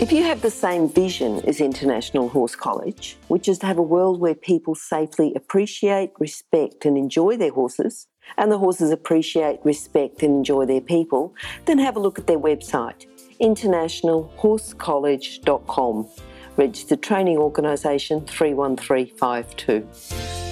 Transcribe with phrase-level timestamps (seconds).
[0.00, 3.82] If you have the same vision as International Horse College, which is to have a
[3.82, 10.24] world where people safely appreciate, respect, and enjoy their horses, and the horses appreciate, respect,
[10.24, 11.32] and enjoy their people,
[11.66, 13.06] then have a look at their website,
[13.40, 16.08] internationalhorsecollege.com,
[16.56, 19.88] registered training organisation 31352.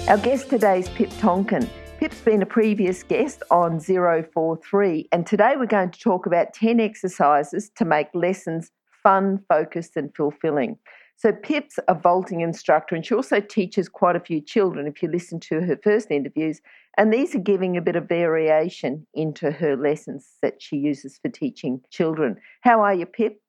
[0.07, 1.69] Our guest today is Pip Tonkin.
[1.97, 6.79] Pip's been a previous guest on 043, and today we're going to talk about 10
[6.79, 8.71] exercises to make lessons
[9.03, 10.77] fun, focused, and fulfilling.
[11.15, 15.09] So, Pip's a vaulting instructor, and she also teaches quite a few children if you
[15.09, 16.61] listen to her first interviews.
[16.97, 21.29] And these are giving a bit of variation into her lessons that she uses for
[21.29, 22.37] teaching children.
[22.61, 23.39] How are you, Pip?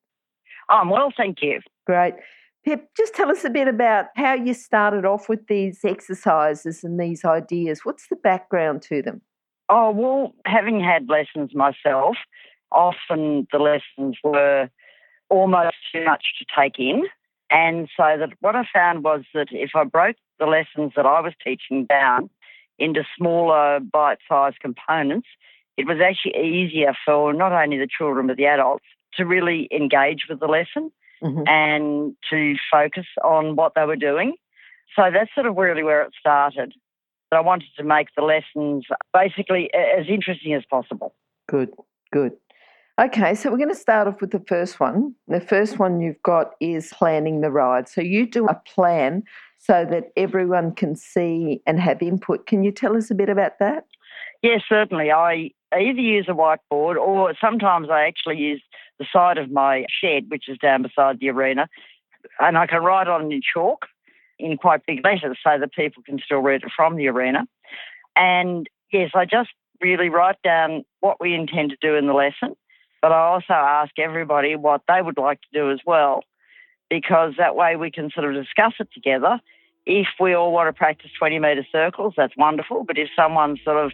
[0.68, 1.60] I'm well, thank you.
[1.86, 2.14] Great.
[2.64, 6.98] Pip, just tell us a bit about how you started off with these exercises and
[6.98, 7.80] these ideas.
[7.84, 9.20] What's the background to them?
[9.68, 12.16] Oh, well, having had lessons myself,
[12.72, 14.70] often the lessons were
[15.28, 17.04] almost too much to take in.
[17.50, 21.20] And so that what I found was that if I broke the lessons that I
[21.20, 22.30] was teaching down
[22.78, 25.28] into smaller bite-sized components,
[25.76, 30.26] it was actually easier for not only the children but the adults to really engage
[30.28, 30.90] with the lesson
[31.22, 31.42] mm-hmm.
[31.46, 34.34] and to focus on what they were doing.
[34.96, 36.72] So that's sort of really where it started.
[37.30, 41.14] But I wanted to make the lessons basically as interesting as possible.
[41.48, 41.72] Good,
[42.12, 42.32] good.
[42.96, 45.16] Okay, so we're going to start off with the first one.
[45.26, 47.88] The first one you've got is planning the ride.
[47.88, 49.24] So you do a plan
[49.58, 52.46] so that everyone can see and have input.
[52.46, 53.84] Can you tell us a bit about that?
[54.44, 55.10] Yes, certainly.
[55.10, 58.62] I either use a whiteboard or sometimes I actually use
[59.00, 61.66] the side of my shed, which is down beside the arena,
[62.38, 63.86] and I can write on in chalk
[64.38, 67.44] in quite big letters so that people can still read it from the arena.
[68.14, 69.50] And yes, I just
[69.80, 72.54] really write down what we intend to do in the lesson
[73.04, 76.24] but I also ask everybody what they would like to do as well,
[76.88, 79.40] because that way we can sort of discuss it together.
[79.84, 82.82] If we all want to practice 20 metre circles, that's wonderful.
[82.82, 83.92] But if someone sort of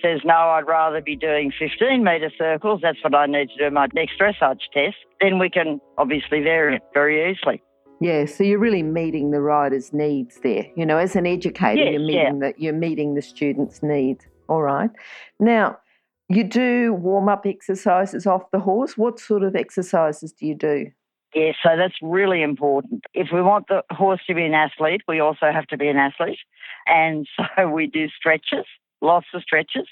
[0.00, 3.74] says, no, I'd rather be doing 15 metre circles, that's what I need to do
[3.74, 7.60] my next dressage test, then we can obviously vary it very easily.
[8.00, 10.66] Yeah, so you're really meeting the rider's needs there.
[10.76, 12.52] You know, as an educator, yes, you're meeting yeah.
[12.52, 14.24] the you're meeting the student's needs.
[14.48, 14.90] All right.
[15.40, 15.78] Now,
[16.28, 18.96] you do warm up exercises off the horse.
[18.96, 20.86] What sort of exercises do you do?
[21.34, 23.04] Yeah, so that's really important.
[23.12, 25.96] If we want the horse to be an athlete, we also have to be an
[25.96, 26.38] athlete.
[26.86, 27.26] And
[27.56, 28.64] so we do stretches,
[29.00, 29.86] lots of stretches,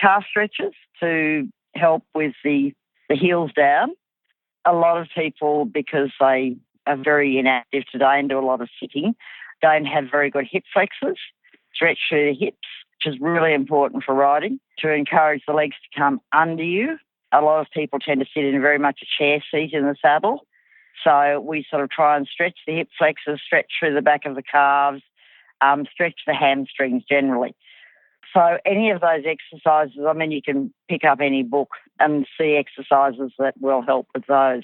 [0.00, 2.72] calf stretches to help with the,
[3.08, 3.90] the heels down.
[4.64, 8.68] A lot of people, because they are very inactive today and do a lot of
[8.80, 9.14] sitting,
[9.62, 11.18] don't have very good hip flexors,
[11.74, 15.98] stretch through the hips which is really important for riding to encourage the legs to
[15.98, 16.98] come under you.
[17.32, 19.96] A lot of people tend to sit in very much a chair seat in the
[20.00, 20.46] saddle.
[21.04, 24.34] So we sort of try and stretch the hip flexors, stretch through the back of
[24.34, 25.02] the calves,
[25.60, 27.54] um, stretch the hamstrings generally.
[28.32, 32.56] So any of those exercises, I mean, you can pick up any book and see
[32.56, 34.62] exercises that will help with those.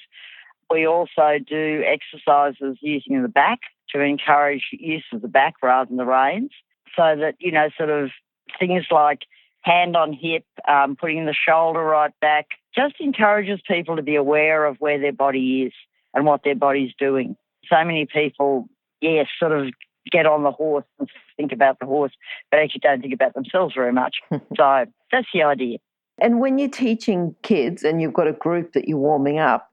[0.71, 3.61] We also do exercises using the back
[3.91, 6.51] to encourage use of the back rather than the reins
[6.97, 8.11] so that, you know, sort of
[8.59, 9.21] things like
[9.63, 14.65] hand on hip, um, putting the shoulder right back, just encourages people to be aware
[14.65, 15.73] of where their body is
[16.15, 17.37] and what their body's doing.
[17.69, 18.69] So many people,
[19.01, 19.73] yes, sort of
[20.11, 22.13] get on the horse and think about the horse,
[22.51, 24.17] but actually don't think about themselves very much.
[24.31, 25.79] so that's the idea.
[26.21, 29.69] And when you're teaching kids and you've got a group that you're warming up,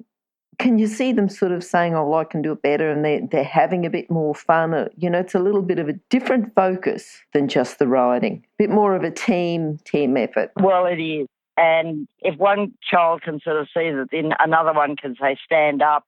[0.59, 3.03] can you see them sort of saying, "Oh, well, I can do it better," and
[3.03, 4.74] they're they're having a bit more fun?
[4.74, 8.44] Uh, you know, it's a little bit of a different focus than just the riding.
[8.46, 10.52] A bit more of a team team effort.
[10.58, 11.28] Well, it is,
[11.58, 15.82] and if one child can sort of see that, then another one can say, "Stand
[15.82, 16.06] up,"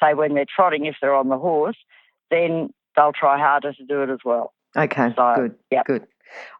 [0.00, 1.78] say when they're trotting, if they're on the horse,
[2.30, 4.52] then they'll try harder to do it as well.
[4.76, 5.86] Okay, so, good, yep.
[5.86, 6.06] good.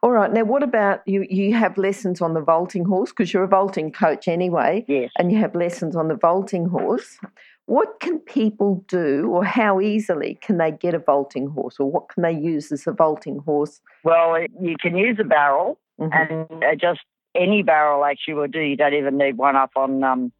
[0.01, 0.31] All right.
[0.31, 1.25] Now, what about you?
[1.29, 4.85] You have lessons on the vaulting horse because you're a vaulting coach anyway.
[4.87, 5.11] Yes.
[5.17, 7.17] And you have lessons on the vaulting horse.
[7.65, 12.07] What can people do, or how easily can they get a vaulting horse, or what
[12.07, 13.81] can they use as a vaulting horse?
[14.05, 16.13] Well, you can use a barrel, mm-hmm.
[16.13, 17.01] and uh, just
[17.35, 18.61] any barrel actually will do.
[18.61, 20.31] You don't even need one up on um,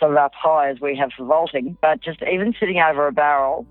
[0.00, 3.12] sort of up high as we have for vaulting, but just even sitting over a
[3.12, 3.66] barrel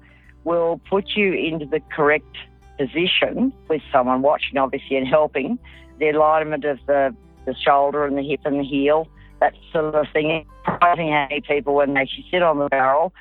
[0.46, 2.38] will put you into the correct
[2.78, 5.60] position with someone watching, obviously, and helping.
[6.00, 9.08] The alignment of the, the shoulder and the hip and the heel,
[9.40, 10.30] that sort of thing.
[10.30, 13.14] It's surprising how many people, when they actually sit on the barrel,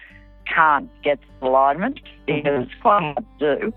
[0.52, 3.72] can't get the alignment because it's quite hard to do.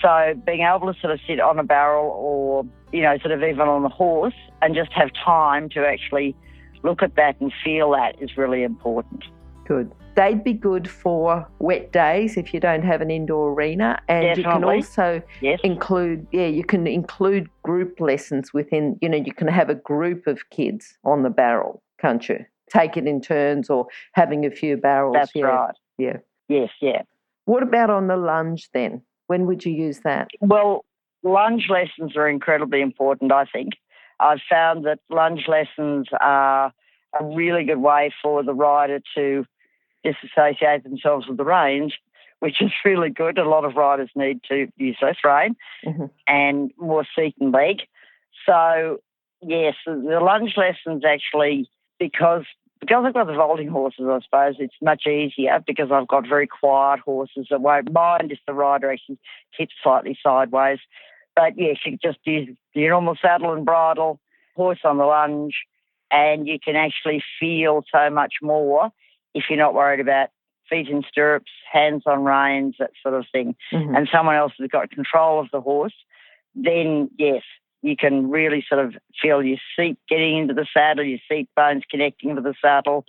[0.00, 3.42] So being able to sort of sit on a barrel or, you know, sort of
[3.42, 6.36] even on a horse and just have time to actually
[6.82, 9.24] look at that and feel that is really important.
[9.66, 9.92] Good.
[10.18, 14.02] They'd be good for wet days if you don't have an indoor arena.
[14.08, 14.42] And Definitely.
[14.42, 15.60] you can also Yes.
[15.62, 20.26] include, yeah, you can include group lessons within, you know, you can have a group
[20.26, 22.44] of kids on the barrel, can't you?
[22.68, 25.14] Take it in turns or having a few barrels.
[25.14, 25.44] That's yeah.
[25.44, 25.74] right.
[25.98, 26.16] Yeah.
[26.48, 27.02] Yes, yeah.
[27.44, 29.02] What about on the lunge then?
[29.28, 30.26] When would you use that?
[30.40, 30.84] Well,
[31.22, 33.74] lunge lessons are incredibly important, I think.
[34.18, 36.72] I've found that lunge lessons are
[37.20, 39.46] a really good way for the rider to
[40.04, 41.94] disassociate themselves with the reins,
[42.40, 43.38] which is really good.
[43.38, 46.10] A lot of riders need to use less rein Mhm.
[46.26, 47.82] and more seat and leg.
[48.46, 49.00] So,
[49.40, 51.68] yes, the lunge lessons actually,
[51.98, 52.44] because
[52.80, 56.46] because I've got the vaulting horses, I suppose it's much easier because I've got very
[56.46, 59.18] quiet horses that won't mind if the rider actually
[59.56, 60.78] tips slightly sideways.
[61.34, 64.20] But yes, you just use your normal saddle and bridle,
[64.54, 65.56] horse on the lunge,
[66.10, 68.92] and you can actually feel so much more
[69.34, 70.30] if you're not worried about
[70.68, 73.96] feet in stirrups, hands on reins, that sort of thing, Mhm.
[73.96, 75.94] and someone else has got control of the horse,
[76.54, 77.42] then yes,
[77.82, 81.84] you can really sort of feel your seat getting into the saddle, your seat bones
[81.90, 83.04] connecting with the saddle.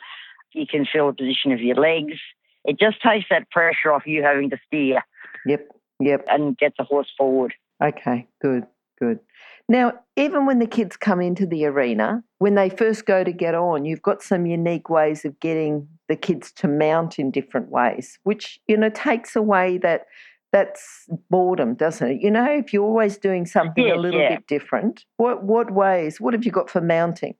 [0.54, 2.19] You can feel the position of your legs.
[2.66, 5.01] It just takes that pressure off you having to steer
[5.45, 5.68] Yep.
[6.00, 6.25] Yep.
[6.30, 7.54] and get the horse forward.
[7.83, 8.66] Okay, good,
[8.99, 9.19] good.
[9.67, 13.53] Now, even when the kids come into the arena, when they first go to get
[13.53, 18.17] on, you've got some unique ways of getting the kids to mount in different ways,
[18.23, 20.07] which, you know, takes away that
[20.51, 22.21] that's boredom, doesn't it?
[22.21, 24.35] You know, if you're always doing something a little yeah.
[24.35, 26.19] bit different, what what ways?
[26.19, 27.35] What have you got for mounting?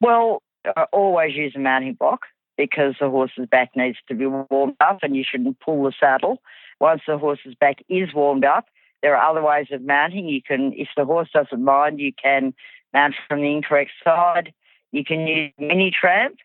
[0.00, 0.42] Well,
[0.76, 2.26] I always use a mounting block
[2.56, 6.42] because the horse's back needs to be warmed up and you shouldn't pull the saddle.
[6.80, 8.66] Once the horse's back is warmed up,
[9.04, 10.30] there are other ways of mounting.
[10.30, 12.54] You can, if the horse doesn't mind, you can
[12.94, 14.54] mount from the incorrect side.
[14.92, 16.36] You can use mini tramp,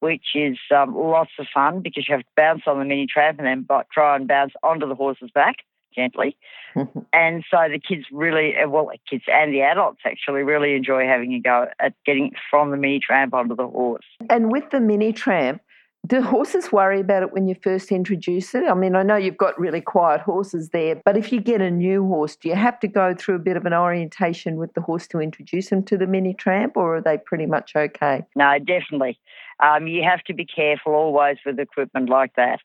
[0.00, 3.38] which is um, lots of fun because you have to bounce on the mini tramp
[3.38, 5.56] and then bo- try and bounce onto the horse's back
[5.94, 6.36] gently.
[7.12, 11.04] And so the kids really, uh, well, the kids and the adults actually really enjoy
[11.04, 14.06] having a go at getting from the mini tramp onto the horse.
[14.30, 15.60] And with the mini tramp,
[16.06, 18.64] do horses worry about it when you first introduce it?
[18.68, 21.70] I mean, I know you've got really quiet horses there, but if you get a
[21.70, 24.80] new horse, do you have to go through a bit of an orientation with the
[24.80, 28.24] horse to introduce them to the mini tramp, or are they pretty much okay?
[28.34, 29.20] No, definitely.
[29.60, 32.58] Um, you have to be careful always with equipment like that.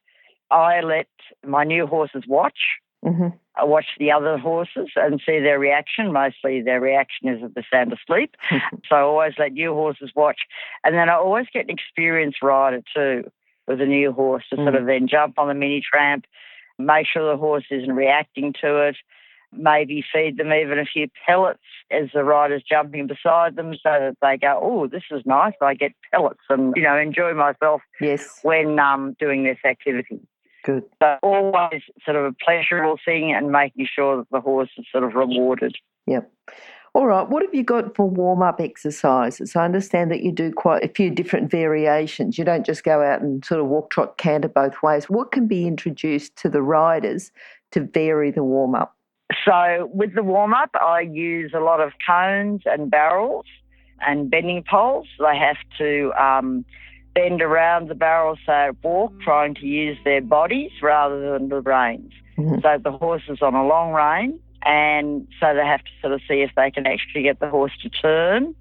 [0.49, 1.07] I let
[1.45, 2.57] my new horses watch.
[3.03, 3.27] Hmm
[3.59, 6.13] I watch the other horses and see their reaction.
[6.13, 8.35] Mostly their reaction is that they're sound asleep.
[8.87, 10.41] so I always let new horses watch.
[10.83, 13.23] And then I always get an experienced rider too
[13.67, 16.25] with a new horse to sort of then jump on the mini tramp,
[16.77, 18.95] make sure the horse isn't reacting to it,
[19.51, 21.59] maybe feed them even a few pellets
[21.91, 25.53] as the rider's jumping beside them so that they go, oh, this is nice.
[25.61, 30.21] I get pellets and, you know, enjoy myself Yes, when um, doing this activity.
[30.63, 30.83] Good.
[31.01, 35.03] So always sort of a pleasurable thing and making sure that the horse is sort
[35.03, 35.75] of rewarded.
[36.07, 36.31] Yep.
[36.93, 39.55] All right, what have you got for warm up exercises?
[39.55, 42.39] I understand that you do quite a few different variations.
[42.39, 45.07] You don't just go out and sort of walk, trot, canter both ways.
[45.07, 47.31] What can be introduced to the riders
[47.71, 48.95] to vary the warm up?
[49.45, 53.45] So with the warm up, I use a lot of cones and barrels
[53.99, 55.07] and bending poles.
[55.19, 56.65] They have to um,
[57.17, 62.13] bend around the barrel so walk, trying to use their bodies rather than the reins.
[62.37, 62.61] Mhm.
[62.61, 66.21] So the horse is on a long rein, and so they have to sort of
[66.27, 68.53] see if they can actually get the horse to turn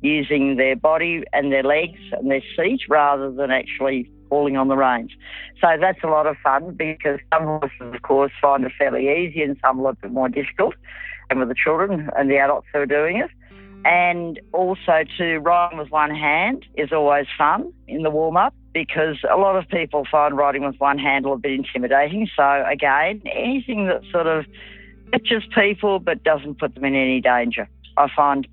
[0.00, 4.76] using their body and their legs and their seat rather than actually pulling on the
[4.76, 5.10] reins.
[5.60, 9.42] So that's a lot of fun because some horses, of course, find it fairly easy
[9.42, 10.74] and some a little bit more difficult,
[11.30, 13.30] and with the children and the adults who are doing it.
[13.84, 19.18] And also to ride with one hand is always fun in the warm up because
[19.30, 22.28] a lot of people find riding with one hand a bit intimidating.
[22.34, 24.46] So again, anything that sort of
[25.12, 27.68] touches people but doesn't put them in any danger.
[27.96, 28.48] I find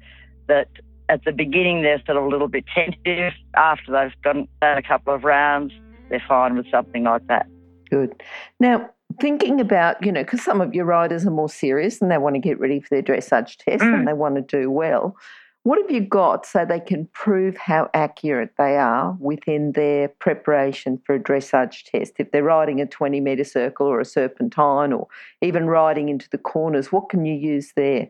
[0.48, 0.68] that
[1.10, 3.34] at the beginning they're sort of a little bit tentative.
[3.56, 5.74] After they've done done a couple of rounds,
[6.10, 7.48] they're fine with something like that.
[7.90, 8.22] Good.
[8.60, 12.18] Now, thinking about, you know, because some of your riders are more serious and they
[12.18, 13.94] want to get ready for their dressage test Mm.
[13.94, 15.16] and they want to do well.
[15.64, 21.00] What have you got so they can prove how accurate they are within their preparation
[21.06, 22.14] for a dressage test?
[22.18, 25.08] If they're riding a 20 metre circle or a serpentine or
[25.42, 28.10] even riding into the corners, what can you use there?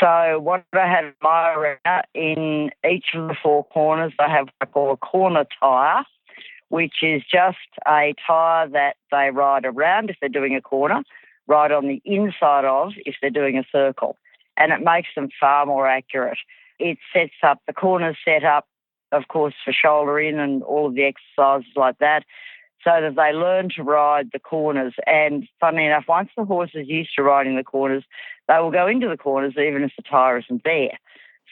[0.00, 4.46] So what I have in my arena, in each of the four corners, I have
[4.46, 6.04] what I call a corner tyre,
[6.68, 11.02] which is just a tyre that they ride around if they're doing a corner,
[11.46, 14.16] ride on the inside of if they're doing a circle.
[14.56, 16.38] And it makes them far more accurate.
[16.78, 18.66] It sets up, the corners set up,
[19.12, 22.24] of course, for shoulder in and all of the exercises like that
[22.84, 24.94] so that they learn to ride the corners.
[25.06, 28.04] And funnily enough, once the horse is used to riding the corners,
[28.46, 30.98] they will go into the corners even if the tyre isn't there.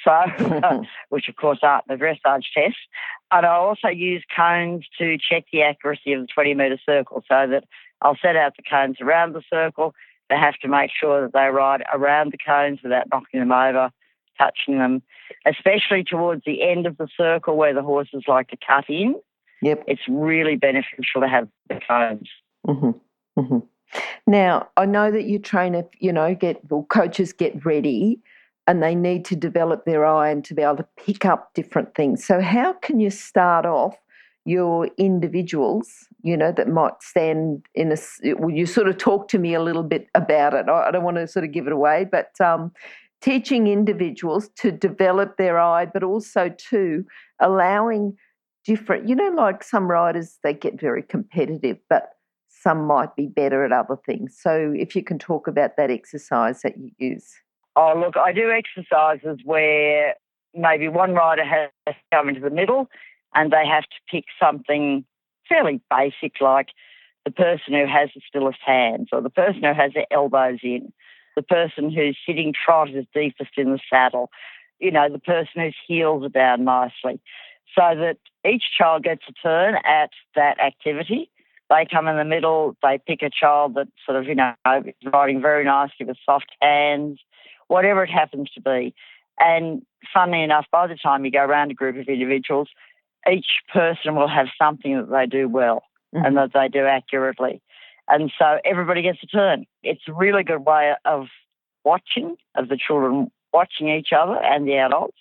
[0.04, 0.24] So,
[1.08, 2.78] which of course aren't the dressage tests.
[3.30, 7.46] And I also use cones to check the accuracy of the 20 metre circle so
[7.48, 7.64] that
[8.02, 9.94] I'll set out the cones around the circle.
[10.28, 13.90] They have to make sure that they ride around the cones without knocking them over,
[14.38, 15.02] touching them,
[15.46, 19.14] especially towards the end of the circle where the horses like to cut in.
[19.62, 19.84] Yep.
[19.86, 22.28] It's really beneficial to have the cones.
[22.66, 23.40] Mm-hmm.
[23.40, 23.58] Mm-hmm.
[24.26, 28.20] Now, I know that you train, if you know, get well, coaches get ready
[28.66, 31.94] and they need to develop their eye and to be able to pick up different
[31.94, 32.24] things.
[32.24, 33.96] So, how can you start off
[34.44, 39.38] your individuals, you know, that might stand in a, will you sort of talk to
[39.38, 40.68] me a little bit about it?
[40.68, 42.72] I don't want to sort of give it away, but um,
[43.20, 47.04] teaching individuals to develop their eye, but also to
[47.40, 48.16] allowing
[48.64, 52.10] different, you know, like some riders, they get very competitive, but
[52.48, 54.36] some might be better at other things.
[54.40, 57.32] So if you can talk about that exercise that you use.
[57.74, 60.14] Oh, look, I do exercises where
[60.54, 62.88] maybe one rider has to come into the middle
[63.34, 65.04] and they have to pick something
[65.48, 66.68] fairly basic like
[67.24, 70.92] the person who has the stillest hands or the person who has their elbows in,
[71.36, 74.30] the person who's sitting trot is deepest in the saddle,
[74.78, 77.20] you know, the person whose heels are down nicely
[77.74, 81.30] so that each child gets a turn at that activity.
[81.70, 84.52] They come in the middle, they pick a child that sort of, you know,
[85.10, 87.18] riding very nicely with soft hands,
[87.72, 88.94] whatever it happens to be.
[89.38, 92.68] And funnily enough, by the time you go around a group of individuals,
[93.30, 95.82] each person will have something that they do well
[96.14, 96.24] mm-hmm.
[96.24, 97.62] and that they do accurately.
[98.08, 99.64] And so everybody gets a turn.
[99.82, 101.28] It's a really good way of
[101.82, 105.18] watching, of the children watching each other and the adults,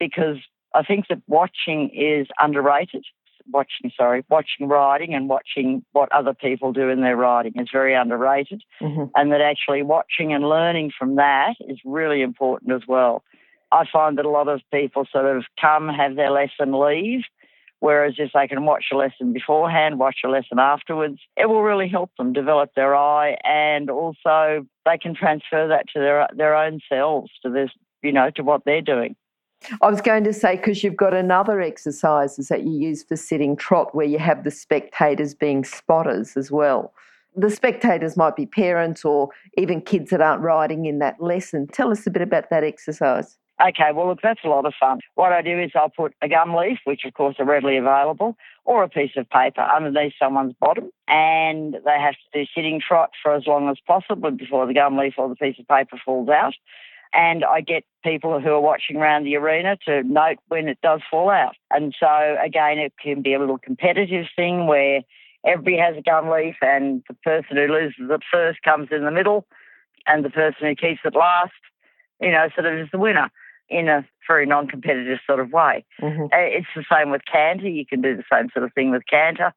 [0.00, 0.38] because
[0.74, 3.04] I think that watching is underrated.
[3.50, 7.94] Watching, sorry, watching riding and watching what other people do in their riding is very
[7.94, 8.62] underrated.
[8.80, 9.04] Mm-hmm.
[9.14, 13.22] And that actually watching and learning from that is really important as well.
[13.70, 17.22] I find that a lot of people sort of come, have their lesson, leave.
[17.80, 21.88] Whereas if they can watch a lesson beforehand, watch a lesson afterwards, it will really
[21.88, 26.80] help them develop their eye and also they can transfer that to their their own
[26.88, 27.68] selves, to this,
[28.02, 29.16] you know, to what they're doing.
[29.80, 33.56] I was going to say because you've got another exercises that you use for sitting
[33.56, 36.92] trot where you have the spectators being spotters as well.
[37.36, 41.66] The spectators might be parents or even kids that aren't riding in that lesson.
[41.66, 43.38] Tell us a bit about that exercise.
[43.64, 44.98] Okay, well, look, that's a lot of fun.
[45.14, 48.36] What I do is I'll put a gum leaf, which of course are readily available,
[48.64, 53.10] or a piece of paper underneath someone's bottom, and they have to do sitting trot
[53.22, 56.28] for as long as possible before the gum leaf or the piece of paper falls
[56.28, 56.54] out
[57.14, 61.00] and I get people who are watching around the arena to note when it does
[61.10, 61.54] fall out.
[61.70, 65.02] And so, again, it can be a little competitive thing where
[65.46, 69.10] everybody has a gum leaf and the person who loses it first comes in the
[69.10, 69.46] middle
[70.06, 71.52] and the person who keeps it last,
[72.20, 73.30] you know, sort of is the winner
[73.68, 75.84] in a very non-competitive sort of way.
[76.02, 76.24] Mm-hmm.
[76.24, 77.68] Uh, it's the same with canter.
[77.68, 79.54] You can do the same sort of thing with canter.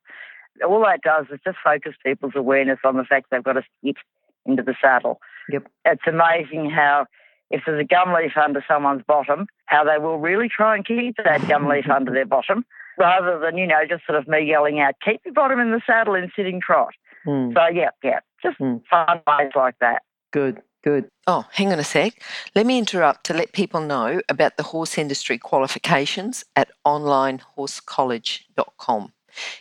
[0.66, 3.98] All that does is just focus people's awareness on the fact they've got to sit
[4.46, 5.20] into the saddle.
[5.50, 5.68] Yep.
[5.86, 7.06] It's amazing how
[7.50, 11.16] if there's a gum leaf under someone's bottom, how they will really try and keep
[11.24, 12.66] that gum leaf under their bottom
[12.98, 15.82] rather than, you know, just sort of me yelling out, keep your bottom in the
[15.86, 16.94] saddle in sitting trot.
[17.26, 17.54] Mm.
[17.54, 18.82] So, yeah, yeah, just mm.
[18.90, 20.02] fun ways like that.
[20.32, 21.08] Good, good.
[21.26, 22.22] Oh, hang on a sec.
[22.56, 29.14] Let me interrupt to let people know about the horse industry qualifications at onlinehorsecollege.com.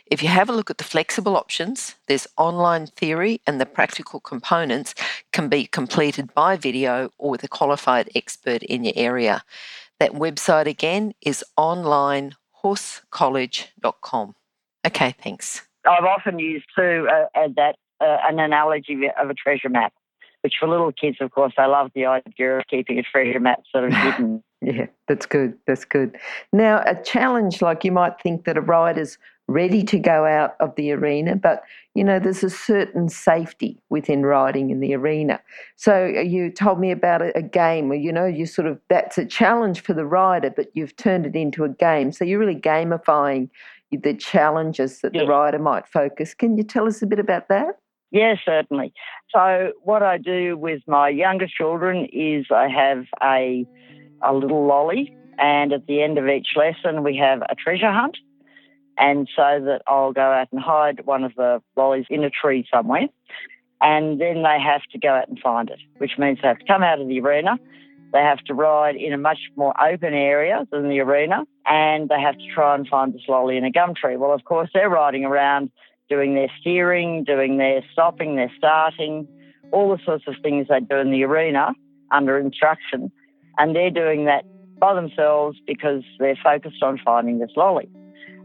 [0.05, 4.19] If you have a look at the flexible options, there's online theory and the practical
[4.19, 4.93] components
[5.31, 9.43] can be completed by video or with a qualified expert in your area.
[9.99, 14.35] That website again is onlinehorsecollege.com.
[14.85, 15.63] Okay, thanks.
[15.85, 19.93] I've often used too uh, that uh, an analogy of a treasure map,
[20.41, 23.61] which for little kids, of course, they love the idea of keeping a treasure map
[23.71, 24.43] sort of hidden.
[24.61, 25.57] yeah, that's good.
[25.65, 26.17] That's good.
[26.53, 29.17] Now, a challenge like you might think that a rider's
[29.47, 31.63] ready to go out of the arena, but
[31.95, 35.39] you know, there's a certain safety within riding in the arena.
[35.77, 38.79] So uh, you told me about a, a game where, you know, you sort of,
[38.89, 42.11] that's a challenge for the rider, but you've turned it into a game.
[42.11, 43.49] So you're really gamifying
[43.91, 46.33] the challenges that the rider might focus.
[46.33, 47.79] Can you tell us a bit about that?
[48.11, 48.93] Yes, certainly.
[49.33, 53.65] So what I do with my younger children is I have a
[54.23, 58.17] a little lolly, and at the end of each lesson we have a treasure hunt,
[58.97, 62.67] and so that I'll go out and hide one of the lollies in a tree
[62.73, 63.07] somewhere.
[63.79, 66.65] And then they have to go out and find it, which means they have to
[66.65, 67.59] come out of the arena.
[68.11, 72.19] They have to ride in a much more open area than the arena, and they
[72.19, 74.15] have to try and find this lolly in a gum tree.
[74.15, 75.71] Well, of course, they're riding around
[76.09, 79.27] doing their steering, doing their stopping, their starting,
[79.71, 81.73] all the sorts of things they do in the arena
[82.11, 83.11] under instruction.
[83.57, 84.45] And they're doing that
[84.79, 87.89] by themselves because they're focused on finding this lolly.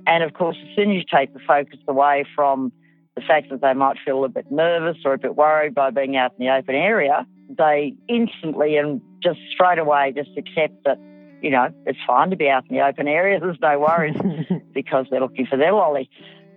[0.06, 2.72] And of course, as soon as you take the focus away from
[3.14, 6.16] the fact that they might feel a bit nervous or a bit worried by being
[6.16, 10.98] out in the open area, they instantly and just straight away just accept that,
[11.42, 13.38] you know, it's fine to be out in the open area.
[13.40, 14.16] There's no worries
[14.74, 16.08] because they're looking for their lolly.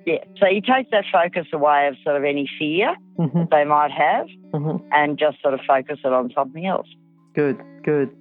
[0.05, 0.23] Yeah.
[0.39, 3.39] So you take that focus away of sort of any fear mm-hmm.
[3.39, 4.85] that they might have mm-hmm.
[4.91, 6.87] and just sort of focus it on something else.
[7.33, 8.15] Good, good.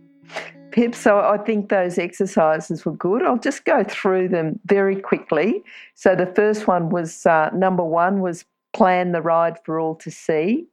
[0.74, 3.22] Pip, so I think those exercises were good.
[3.22, 5.62] I'll just go through them very quickly.
[5.94, 10.10] So the first one was uh, number one was plan the ride for all to
[10.10, 10.66] see.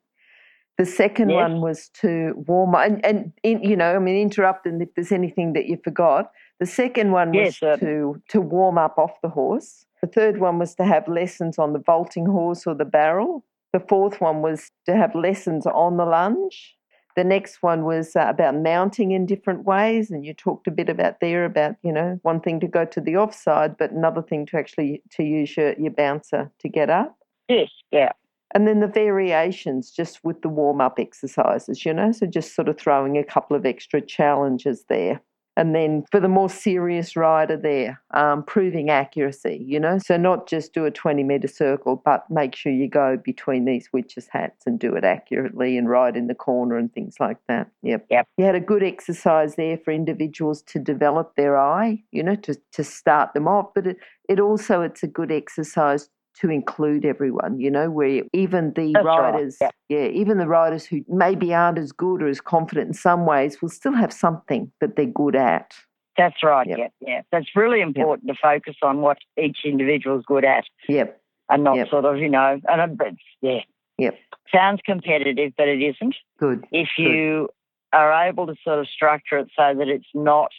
[0.79, 1.37] The second yes.
[1.37, 4.89] one was to warm up, and, and in, you know, I mean, interrupt and if
[4.95, 6.31] there's anything that you forgot.
[6.59, 9.85] The second one was to to warm up off the horse.
[10.01, 13.45] The third one was to have lessons on the vaulting horse or the barrel.
[13.71, 16.75] The fourth one was to have lessons on the lunge.
[17.15, 20.89] The next one was uh, about mounting in different ways, and you talked a bit
[20.89, 24.45] about there about you know one thing to go to the offside, but another thing
[24.47, 27.17] to actually to use your, your bouncer to get up.
[27.47, 28.11] Yes, yeah.
[28.53, 32.67] And then the variations just with the warm up exercises, you know, so just sort
[32.67, 35.21] of throwing a couple of extra challenges there.
[35.57, 40.47] And then for the more serious rider there, um, proving accuracy, you know, so not
[40.47, 44.65] just do a 20 metre circle, but make sure you go between these witches' hats
[44.65, 47.69] and do it accurately and ride in the corner and things like that.
[47.83, 48.05] Yep.
[48.09, 48.27] Yep.
[48.37, 52.55] You had a good exercise there for individuals to develop their eye, you know, to,
[52.71, 53.97] to start them off, but it,
[54.29, 59.05] it also, it's a good exercise to include everyone, you know, where even the That's
[59.05, 59.71] riders, right.
[59.89, 59.99] yeah.
[59.99, 60.07] yeah.
[60.07, 63.69] even the riders who maybe aren't as good or as confident in some ways will
[63.69, 65.73] still have something that they're good at.
[66.17, 66.67] That's right.
[66.67, 66.77] Yep.
[66.77, 67.21] Yeah, yeah.
[67.31, 68.35] That's really important yep.
[68.35, 70.65] to focus on what each individual is good at.
[70.87, 71.19] Yep.
[71.49, 71.89] And not yep.
[71.89, 73.59] sort of, you know, and but yeah.
[73.97, 74.17] Yep.
[74.53, 76.15] Sounds competitive, but it isn't.
[76.39, 76.65] Good.
[76.71, 77.49] If you
[77.91, 77.99] good.
[77.99, 80.51] are able to sort of structure it so that it's not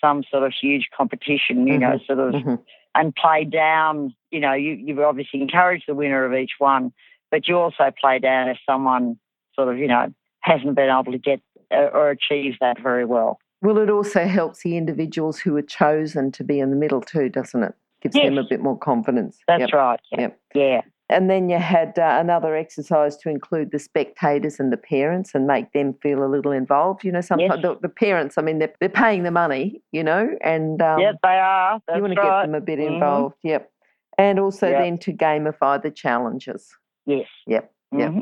[0.00, 1.82] some sort of huge competition, you mm-hmm.
[1.82, 2.34] know, sort of.
[2.34, 2.54] Mm-hmm
[2.94, 4.14] and play down.
[4.30, 6.92] You know, you, you obviously encourage the winner of each one,
[7.30, 9.18] but you also play down if someone
[9.54, 11.40] sort of, you know, hasn't been able to get
[11.72, 13.38] uh, or achieve that very well.
[13.62, 17.28] Well, it also helps the individuals who are chosen to be in the middle too,
[17.28, 17.74] doesn't it?
[18.00, 18.26] Gives yes.
[18.26, 19.38] them a bit more confidence.
[19.46, 19.72] That's yep.
[19.72, 20.00] right.
[20.10, 20.20] Yeah.
[20.20, 20.40] Yep.
[20.54, 20.80] Yeah.
[21.10, 25.44] And then you had uh, another exercise to include the spectators and the parents and
[25.46, 27.02] make them feel a little involved.
[27.04, 27.74] You know, sometimes yes.
[27.74, 31.16] the, the, parents, I mean, they're, they're paying the money, you know, and um, yes,
[31.22, 31.80] they are.
[31.86, 32.94] That's you want to get them a bit mm-hmm.
[32.94, 33.34] involved.
[33.42, 33.70] Yep.
[34.18, 34.82] And also yep.
[34.82, 36.68] then to gamify the challenges.
[37.06, 37.26] Yes.
[37.46, 37.72] Yep.
[37.96, 38.10] Yep.
[38.10, 38.20] Mm-hmm.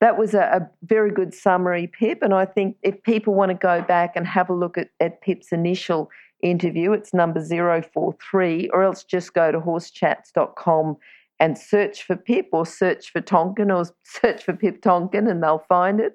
[0.00, 2.22] That was a, a, very good summary, Pip.
[2.22, 5.20] And I think if people want to go back and have a look at, at
[5.20, 6.10] Pip's initial
[6.42, 10.96] interview, it's number 043, or else just go to horsechats.com
[11.38, 15.64] and search for Pip or search for Tonkin or search for Pip Tonkin and they'll
[15.68, 16.12] find it.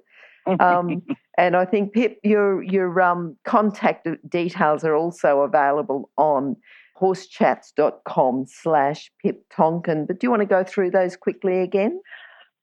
[0.59, 1.01] Um,
[1.37, 6.55] and I think Pip, your your um, contact details are also available on
[7.01, 10.05] horsechats.com slash Pip Tonkin.
[10.05, 11.99] But do you want to go through those quickly again?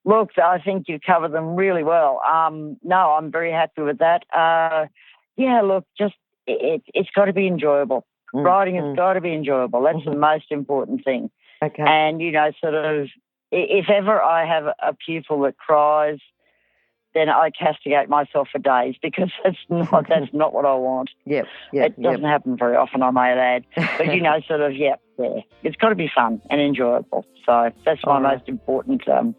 [0.05, 2.21] Look, I think you cover them really well.
[2.29, 4.25] Um, no, I'm very happy with that.
[4.37, 4.87] Uh,
[5.37, 6.15] yeah, look, just
[6.47, 8.05] it, has got to be enjoyable.
[8.35, 8.97] Mm, Riding has mm.
[8.97, 9.83] got to be enjoyable.
[9.83, 10.11] That's mm-hmm.
[10.11, 11.31] the most important thing.
[11.63, 11.85] Okay.
[11.87, 13.09] And, you know, sort of,
[13.53, 16.19] if ever I have a pupil that cries,
[17.15, 21.11] then I castigate myself for days because that's not that's not what I want.
[21.27, 22.31] Yep, yep it doesn't yep.
[22.31, 23.65] happen very often, I may add.
[23.99, 27.27] But you know, sort of, yeah, yeah, it's got to be fun and enjoyable.
[27.47, 28.37] So that's my right.
[28.37, 29.35] most important um,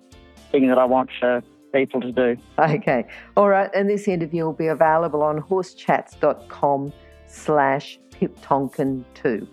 [0.51, 1.41] thing that I want for
[1.73, 2.37] people to do.
[2.59, 3.05] Okay,
[3.35, 3.69] all right.
[3.73, 6.93] And this interview will be available on horsechats.com
[7.27, 9.47] slash Pip Tonkin two.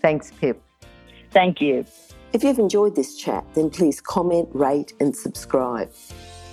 [0.00, 0.62] Thanks, Pip.
[1.30, 1.84] Thank you.
[2.32, 5.90] If you've enjoyed this chat, then please comment, rate, and subscribe.